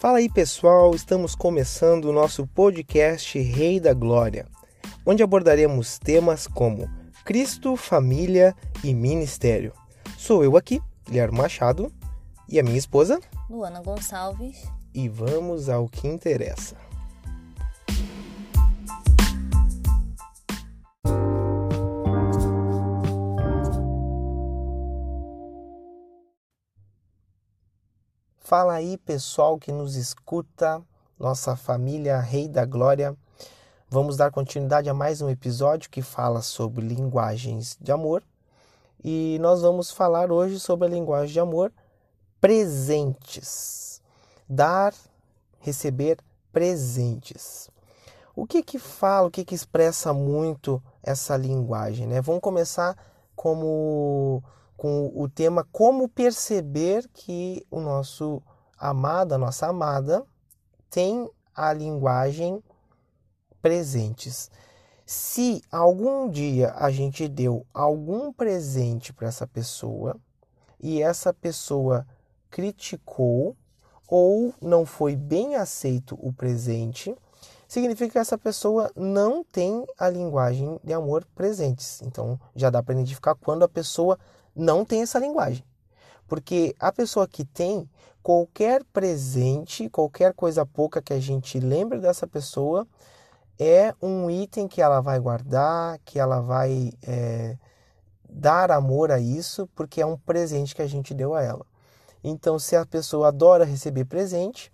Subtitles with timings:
[0.00, 4.46] Fala aí pessoal, estamos começando o nosso podcast Rei da Glória,
[5.04, 6.88] onde abordaremos temas como
[7.22, 9.74] Cristo, família e ministério.
[10.16, 11.92] Sou eu aqui, Guilherme Machado,
[12.48, 14.64] e a minha esposa, Luana Gonçalves.
[14.94, 16.78] E vamos ao que interessa.
[28.50, 30.82] Fala aí, pessoal que nos escuta,
[31.16, 33.16] nossa família Rei da Glória.
[33.88, 38.24] Vamos dar continuidade a mais um episódio que fala sobre linguagens de amor.
[39.04, 41.72] E nós vamos falar hoje sobre a linguagem de amor
[42.40, 44.02] presentes.
[44.48, 44.92] Dar,
[45.60, 46.18] receber
[46.52, 47.70] presentes.
[48.34, 52.20] O que que fala, o que que expressa muito essa linguagem, né?
[52.20, 52.96] Vamos começar
[53.36, 54.42] como
[54.80, 58.42] com o tema como perceber que o nosso
[58.80, 60.24] amado, a nossa amada,
[60.88, 62.62] tem a linguagem
[63.60, 64.50] presentes.
[65.04, 70.16] Se algum dia a gente deu algum presente para essa pessoa
[70.80, 72.06] e essa pessoa
[72.48, 73.56] criticou
[74.08, 77.14] ou não foi bem aceito o presente,
[77.68, 82.02] significa que essa pessoa não tem a linguagem de amor presentes.
[82.02, 84.18] Então já dá para identificar quando a pessoa
[84.54, 85.64] não tem essa linguagem.
[86.26, 87.88] Porque a pessoa que tem,
[88.22, 92.86] qualquer presente, qualquer coisa pouca que a gente lembre dessa pessoa,
[93.58, 97.56] é um item que ela vai guardar, que ela vai é,
[98.28, 101.66] dar amor a isso, porque é um presente que a gente deu a ela.
[102.22, 104.70] Então, se a pessoa adora receber presente,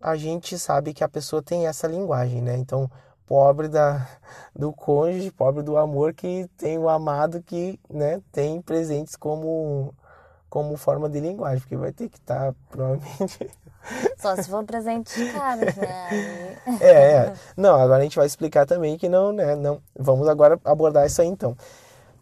[0.00, 2.56] a gente sabe que a pessoa tem essa linguagem, né?
[2.56, 2.90] Então,
[3.26, 4.06] pobre da,
[4.54, 9.94] do cônjuge, pobre do amor que tem o amado que né, tem presentes como,
[10.54, 13.50] como forma de linguagem, porque vai ter que estar tá, provavelmente.
[14.16, 16.56] Só se for presentes caros, né?
[16.80, 17.34] é, é.
[17.56, 19.56] Não, agora a gente vai explicar também que não, né?
[19.56, 19.82] Não.
[19.98, 21.56] Vamos agora abordar isso aí então.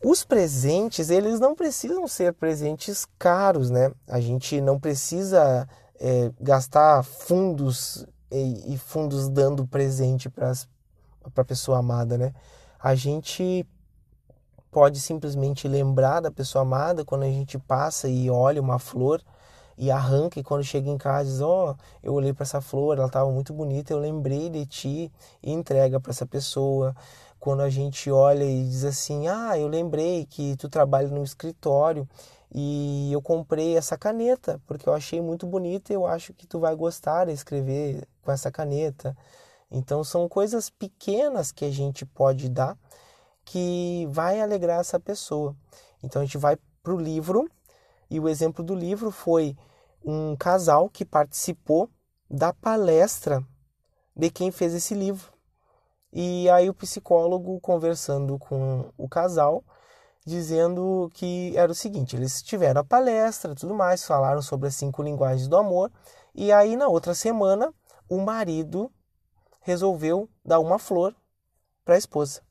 [0.00, 3.90] Os presentes, eles não precisam ser presentes caros, né?
[4.06, 10.52] A gente não precisa é, gastar fundos e, e fundos dando presente para
[11.36, 12.32] a pessoa amada, né?
[12.78, 13.66] A gente
[14.70, 19.22] pode simplesmente lembrar da pessoa amada quando a gente passa e olha uma flor
[19.76, 22.98] e arranca e quando chega em casa diz, ó, oh, eu olhei para essa flor,
[22.98, 26.94] ela estava muito bonita, eu lembrei de ti e entrega para essa pessoa.
[27.38, 32.06] Quando a gente olha e diz assim, ah, eu lembrei que tu trabalha no escritório
[32.54, 36.60] e eu comprei essa caneta porque eu achei muito bonita e eu acho que tu
[36.60, 39.16] vai gostar de escrever com essa caneta.
[39.70, 42.76] Então são coisas pequenas que a gente pode dar
[43.50, 45.56] que vai alegrar essa pessoa.
[46.04, 47.50] Então a gente vai para o livro
[48.08, 49.56] e o exemplo do livro foi
[50.04, 51.90] um casal que participou
[52.30, 53.44] da palestra
[54.14, 55.32] de quem fez esse livro.
[56.12, 59.64] E aí o psicólogo conversando com o casal,
[60.24, 65.02] dizendo que era o seguinte, eles tiveram a palestra, tudo mais, falaram sobre as cinco
[65.02, 65.90] linguagens do amor,
[66.32, 67.74] e aí na outra semana
[68.08, 68.92] o marido
[69.60, 71.16] resolveu dar uma flor
[71.84, 72.42] para a esposa.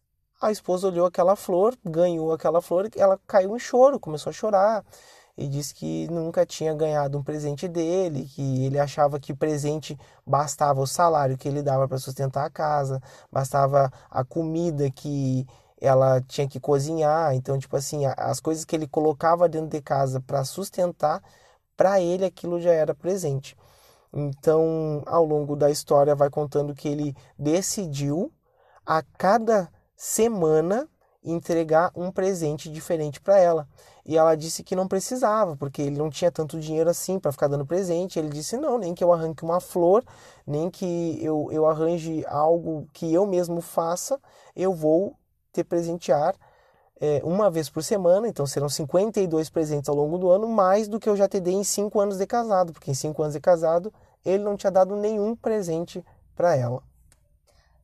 [0.41, 4.85] A esposa olhou aquela flor, ganhou aquela flor, ela caiu em choro, começou a chorar
[5.37, 10.79] e disse que nunca tinha ganhado um presente dele, que ele achava que presente bastava
[10.79, 15.45] o salário que ele dava para sustentar a casa, bastava a comida que
[15.81, 20.21] ela tinha que cozinhar, então tipo assim, as coisas que ele colocava dentro de casa
[20.21, 21.21] para sustentar,
[21.75, 23.57] para ele aquilo já era presente.
[24.13, 28.31] Então, ao longo da história, vai contando que ele decidiu
[28.85, 30.87] a cada semana
[31.21, 33.67] entregar um presente diferente para ela.
[34.05, 37.49] E ela disse que não precisava, porque ele não tinha tanto dinheiro assim para ficar
[37.49, 38.17] dando presente.
[38.17, 40.01] Ele disse: não, nem que eu arranque uma flor,
[40.47, 44.17] nem que eu, eu arranje algo que eu mesmo faça,
[44.55, 45.13] eu vou
[45.51, 46.33] te presentear
[47.01, 48.25] é, uma vez por semana.
[48.25, 51.55] Então serão 52 presentes ao longo do ano, mais do que eu já te dei
[51.55, 53.93] em 5 anos de casado, porque em 5 anos de casado
[54.25, 56.01] ele não tinha dado nenhum presente
[56.37, 56.88] para ela.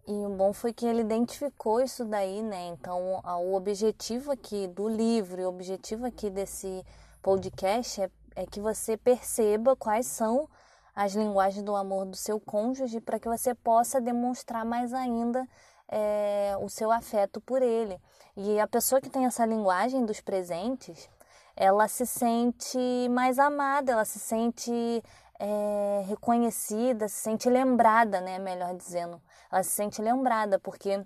[0.07, 2.67] E o bom foi que ele identificou isso daí, né?
[2.67, 6.85] Então, o objetivo aqui do livro o objetivo aqui desse
[7.23, 10.47] podcast é, é que você perceba quais são
[10.95, 15.47] as linguagens do amor do seu cônjuge para que você possa demonstrar mais ainda
[15.89, 17.99] é, o seu afeto por ele.
[18.37, 21.09] E a pessoa que tem essa linguagem dos presentes,
[21.55, 22.77] ela se sente
[23.09, 25.03] mais amada, ela se sente
[25.39, 28.39] é, reconhecida, se sente lembrada, né?
[28.39, 29.21] Melhor dizendo,
[29.51, 31.05] ela se sente lembrada porque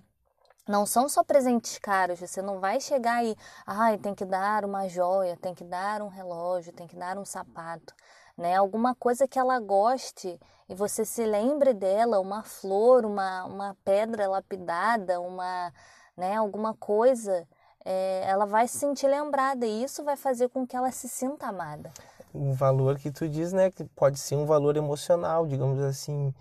[0.68, 3.36] não são só presentes caros, você não vai chegar e,
[3.66, 7.24] ai, tem que dar uma joia, tem que dar um relógio, tem que dar um
[7.24, 7.94] sapato.
[8.36, 8.56] né?
[8.56, 10.38] Alguma coisa que ela goste
[10.68, 15.72] e você se lembre dela, uma flor, uma, uma pedra lapidada, uma,
[16.16, 17.46] né, alguma coisa,
[17.84, 21.48] é, ela vai se sentir lembrada e isso vai fazer com que ela se sinta
[21.48, 21.92] amada.
[22.32, 26.32] O valor que tu diz, né, que pode ser um valor emocional, digamos assim,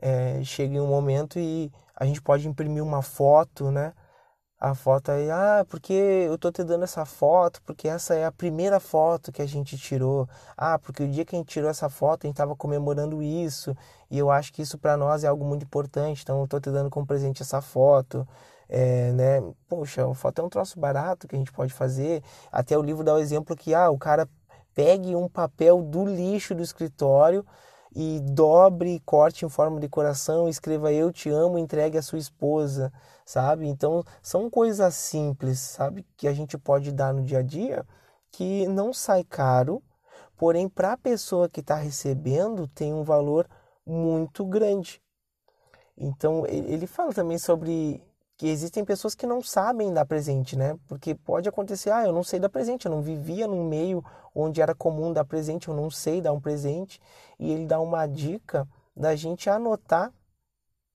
[0.00, 3.94] é, chega em um momento e a gente pode imprimir uma foto, né,
[4.60, 8.32] a foto aí, ah, porque eu tô te dando essa foto, porque essa é a
[8.32, 10.28] primeira foto que a gente tirou.
[10.56, 13.76] Ah, porque o dia que a gente tirou essa foto, a gente tava comemorando isso,
[14.10, 16.70] e eu acho que isso para nós é algo muito importante, então eu tô te
[16.70, 18.26] dando como presente essa foto.
[18.68, 19.40] É, né?
[19.66, 22.22] Poxa, a foto é um troço barato que a gente pode fazer.
[22.52, 24.28] Até o livro dá o exemplo que ah, o cara
[24.78, 27.44] pegue um papel do lixo do escritório
[27.92, 32.92] e dobre, corte em forma de coração, escreva eu te amo, entregue a sua esposa
[33.28, 33.68] sabe?
[33.68, 36.06] Então, são coisas simples, sabe?
[36.16, 37.86] Que a gente pode dar no dia a dia
[38.32, 39.82] que não sai caro,
[40.34, 43.46] porém, para a pessoa que está recebendo, tem um valor
[43.84, 45.02] muito grande.
[45.94, 48.02] Então, ele fala também sobre
[48.38, 50.78] que existem pessoas que não sabem dar presente, né?
[50.86, 54.02] Porque pode acontecer, ah, eu não sei dar presente, eu não vivia num meio
[54.32, 57.00] onde era comum dar presente, eu não sei dar um presente.
[57.36, 60.12] E ele dá uma dica da gente anotar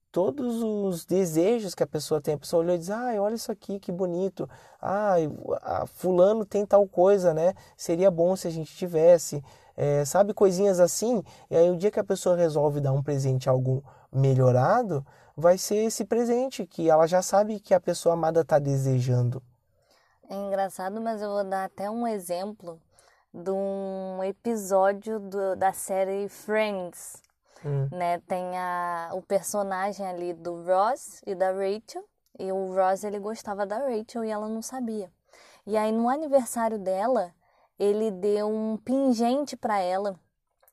[0.09, 2.35] todos os desejos que a pessoa tem.
[2.35, 4.49] A pessoa olhou e diz: ah, olha isso aqui, que bonito.
[4.81, 5.15] Ah,
[5.85, 7.55] fulano tem tal coisa, né?
[7.75, 9.43] Seria bom se a gente tivesse.
[9.75, 11.21] É, sabe, coisinhas assim.
[11.49, 15.05] E aí, o dia que a pessoa resolve dar um presente algo melhorado,
[15.35, 19.41] vai ser esse presente que ela já sabe que a pessoa amada está desejando.
[20.29, 22.79] É engraçado, mas eu vou dar até um exemplo
[23.33, 27.21] de um episódio do, da série Friends
[27.65, 27.87] Hum.
[27.91, 28.19] Né?
[28.19, 32.03] Tem a, o personagem ali do Ross e da Rachel.
[32.37, 35.11] E o Ross ele gostava da Rachel e ela não sabia.
[35.65, 37.33] E aí no aniversário dela,
[37.79, 40.19] ele deu um pingente para ela.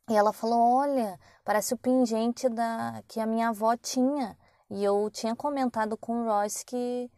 [0.08, 4.36] E ela falou: "Olha, parece o pingente da que a minha avó tinha".
[4.70, 7.10] E eu tinha comentado com o Ross que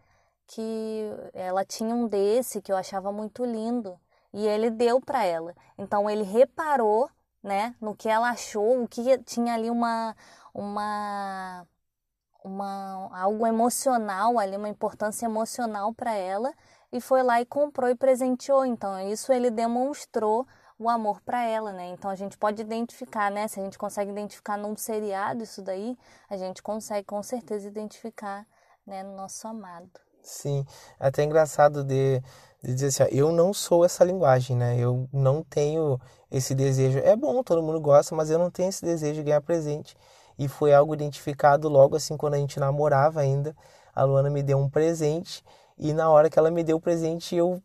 [0.49, 3.99] que ela tinha um desse que eu achava muito lindo
[4.35, 5.55] e ele deu para ela.
[5.79, 7.09] Então ele reparou
[7.43, 7.75] né?
[7.81, 10.15] No que ela achou, o que tinha ali uma,
[10.55, 11.67] uma,
[12.45, 16.53] uma algo emocional ali, uma importância emocional para ela
[16.93, 18.65] e foi lá e comprou e presenteou.
[18.65, 20.47] Então isso ele demonstrou
[20.83, 21.91] o amor para ela, né?
[21.91, 23.47] Então a gente pode identificar, né?
[23.47, 25.97] Se a gente consegue identificar num seriado isso daí,
[26.29, 28.47] a gente consegue com certeza identificar,
[28.87, 29.89] né, no nosso amado.
[30.23, 30.65] Sim,
[30.99, 32.21] é até engraçado de,
[32.63, 34.77] de dizer assim, ó, eu não sou essa linguagem, né?
[34.77, 36.01] Eu não tenho
[36.31, 36.99] esse desejo.
[36.99, 39.97] É bom, todo mundo gosta, mas eu não tenho esse desejo de ganhar presente.
[40.39, 43.55] E foi algo identificado logo assim quando a gente namorava ainda.
[43.95, 45.45] A Luana me deu um presente
[45.83, 47.61] e na hora que ela me deu o presente eu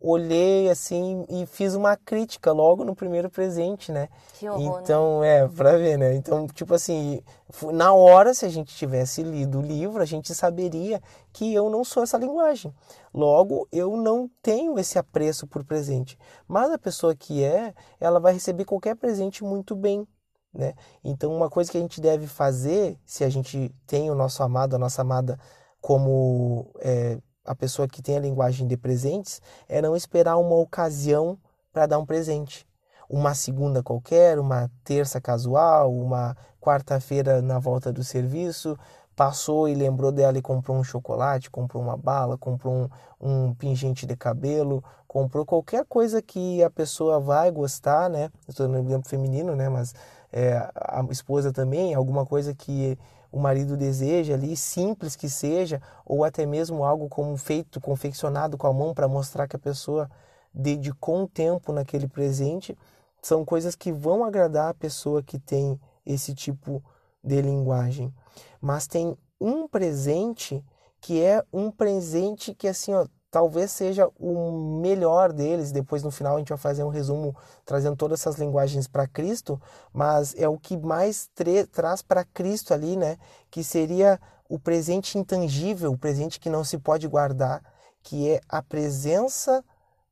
[0.00, 4.08] olhei assim e fiz uma crítica logo no primeiro presente, né?
[4.38, 4.80] Que horror, né?
[4.82, 5.44] então, né?
[5.44, 6.14] é, pra ver, né?
[6.14, 7.22] Então, tipo assim,
[7.70, 11.84] na hora, se a gente tivesse lido o livro, a gente saberia que eu não
[11.84, 12.74] sou essa linguagem.
[13.12, 16.18] Logo, eu não tenho esse apreço por presente.
[16.46, 20.08] Mas a pessoa que é, ela vai receber qualquer presente muito bem,
[20.54, 20.72] né?
[21.04, 24.74] Então, uma coisa que a gente deve fazer, se a gente tem o nosso amado,
[24.74, 25.38] a nossa amada
[25.80, 27.18] como é,
[27.48, 31.38] a pessoa que tem a linguagem de presentes é não esperar uma ocasião
[31.72, 32.66] para dar um presente.
[33.08, 38.78] Uma segunda qualquer, uma terça casual, uma quarta-feira na volta do serviço,
[39.16, 42.88] passou e lembrou dela e comprou um chocolate, comprou uma bala, comprou um,
[43.20, 48.30] um pingente de cabelo, comprou qualquer coisa que a pessoa vai gostar, né?
[48.46, 49.68] Estou no exemplo feminino, né?
[49.70, 49.94] Mas
[50.30, 52.98] é, a esposa também, alguma coisa que
[53.30, 58.66] o marido deseja ali, simples que seja, ou até mesmo algo como feito, confeccionado com
[58.66, 60.10] a mão para mostrar que a pessoa
[60.52, 62.76] dedicou um tempo naquele presente,
[63.20, 66.82] são coisas que vão agradar a pessoa que tem esse tipo
[67.22, 68.12] de linguagem.
[68.60, 70.64] Mas tem um presente
[71.00, 75.72] que é um presente que assim, ó, talvez seja o melhor deles.
[75.72, 79.60] Depois no final a gente vai fazer um resumo trazendo todas essas linguagens para Cristo,
[79.92, 81.30] mas é o que mais
[81.72, 83.18] traz para Cristo ali, né?
[83.50, 87.62] Que seria o presente intangível, o presente que não se pode guardar,
[88.02, 89.62] que é a presença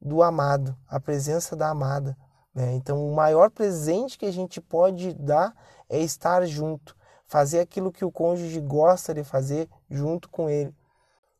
[0.00, 2.16] do amado, a presença da amada.
[2.54, 2.74] Né?
[2.74, 5.54] Então, o maior presente que a gente pode dar
[5.88, 6.96] é estar junto,
[7.26, 10.74] fazer aquilo que o cônjuge gosta de fazer junto com ele.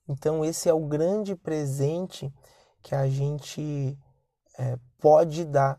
[0.08, 2.32] Então, esse é o grande presente
[2.82, 3.98] que a gente
[4.58, 5.78] é, pode dar,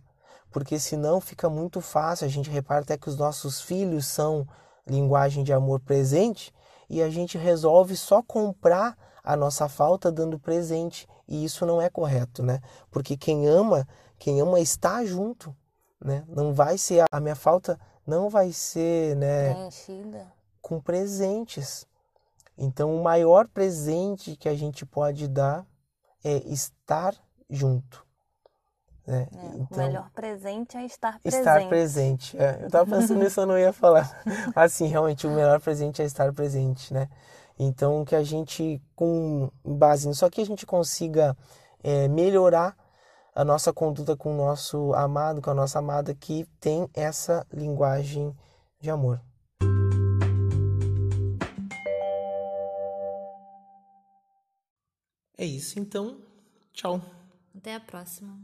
[0.51, 2.25] porque senão fica muito fácil.
[2.25, 4.48] A gente repara até que os nossos filhos são
[4.86, 6.53] linguagem de amor presente
[6.89, 11.89] e a gente resolve só comprar a nossa falta dando presente e isso não é
[11.89, 12.62] correto, né?
[12.89, 15.53] Porque quem ama, quem ama está junto,
[16.01, 16.24] né?
[16.27, 20.34] Não vai ser a minha falta não vai ser, né, Preenchida.
[20.62, 21.86] com presentes.
[22.58, 25.66] Então, o maior presente que a gente pode dar
[26.24, 27.16] é estar
[27.50, 28.06] junto.
[29.06, 29.28] Né?
[29.32, 31.40] É, então, o melhor presente é estar presente.
[31.40, 32.38] estar presente.
[32.38, 34.22] É, eu tava pensando nisso, eu não ia falar.
[34.56, 37.08] Assim, realmente, o melhor presente é estar presente, né?
[37.58, 41.36] Então, que a gente, com base nisso, só que a gente consiga
[41.84, 42.76] é, melhorar
[43.34, 48.36] a nossa conduta com o nosso amado, com a nossa amada que tem essa linguagem
[48.80, 49.22] de amor.
[55.38, 56.20] É isso, então.
[56.74, 57.01] Tchau.
[57.56, 58.39] Até a próxima.